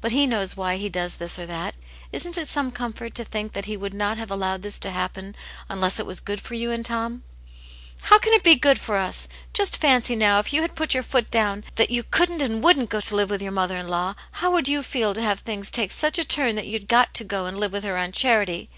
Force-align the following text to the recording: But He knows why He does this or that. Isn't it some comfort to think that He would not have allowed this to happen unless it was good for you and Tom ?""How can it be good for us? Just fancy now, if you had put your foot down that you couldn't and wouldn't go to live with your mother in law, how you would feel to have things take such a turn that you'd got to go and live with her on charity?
But 0.00 0.10
He 0.10 0.26
knows 0.26 0.56
why 0.56 0.76
He 0.76 0.88
does 0.88 1.14
this 1.18 1.38
or 1.38 1.46
that. 1.46 1.76
Isn't 2.10 2.36
it 2.36 2.50
some 2.50 2.72
comfort 2.72 3.14
to 3.14 3.22
think 3.22 3.52
that 3.52 3.66
He 3.66 3.76
would 3.76 3.94
not 3.94 4.18
have 4.18 4.28
allowed 4.28 4.62
this 4.62 4.76
to 4.80 4.90
happen 4.90 5.36
unless 5.68 6.00
it 6.00 6.04
was 6.04 6.18
good 6.18 6.40
for 6.40 6.54
you 6.54 6.72
and 6.72 6.84
Tom 6.84 7.22
?""How 8.10 8.18
can 8.18 8.32
it 8.32 8.42
be 8.42 8.56
good 8.56 8.80
for 8.80 8.96
us? 8.96 9.28
Just 9.52 9.80
fancy 9.80 10.16
now, 10.16 10.40
if 10.40 10.52
you 10.52 10.62
had 10.62 10.74
put 10.74 10.94
your 10.94 11.04
foot 11.04 11.30
down 11.30 11.62
that 11.76 11.90
you 11.90 12.02
couldn't 12.02 12.42
and 12.42 12.60
wouldn't 12.60 12.90
go 12.90 12.98
to 13.00 13.14
live 13.14 13.30
with 13.30 13.40
your 13.40 13.52
mother 13.52 13.76
in 13.76 13.86
law, 13.86 14.16
how 14.32 14.48
you 14.58 14.78
would 14.78 14.84
feel 14.84 15.14
to 15.14 15.22
have 15.22 15.38
things 15.42 15.70
take 15.70 15.92
such 15.92 16.18
a 16.18 16.24
turn 16.24 16.56
that 16.56 16.66
you'd 16.66 16.88
got 16.88 17.14
to 17.14 17.22
go 17.22 17.46
and 17.46 17.60
live 17.60 17.70
with 17.70 17.84
her 17.84 17.96
on 17.96 18.10
charity? 18.10 18.68